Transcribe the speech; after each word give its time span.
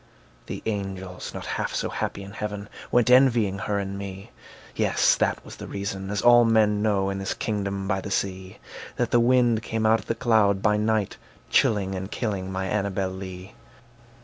The 0.47 0.63
angels, 0.65 1.31
not 1.31 1.45
half 1.45 1.75
so 1.75 1.91
happy 1.91 2.23
in 2.23 2.31
heaven, 2.31 2.69
Went 2.91 3.11
envying 3.11 3.59
her 3.59 3.77
and 3.77 3.99
me; 3.99 4.31
Yes, 4.75 5.15
that 5.17 5.45
was 5.45 5.57
the 5.57 5.67
reason 5.67 6.09
(as 6.09 6.23
all 6.23 6.43
men 6.43 6.81
know, 6.81 7.11
In 7.11 7.19
this 7.19 7.35
kingdom 7.35 7.87
by 7.87 8.01
the 8.01 8.09
sea) 8.09 8.57
That 8.95 9.11
the 9.11 9.19
wind 9.19 9.61
came 9.61 9.85
out 9.85 9.99
of 9.99 10.07
the 10.07 10.15
cloud 10.15 10.59
by 10.63 10.75
night, 10.77 11.17
Chilling 11.51 11.93
and 11.93 12.09
killing 12.09 12.51
my 12.51 12.65
Annabel 12.65 13.11
Lee. 13.11 13.53